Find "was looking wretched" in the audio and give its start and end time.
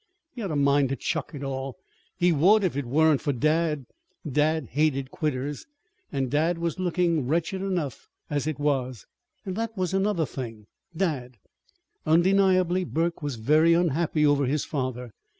6.57-7.61